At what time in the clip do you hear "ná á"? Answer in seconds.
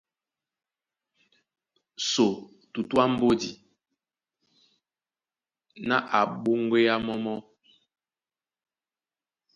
5.87-6.19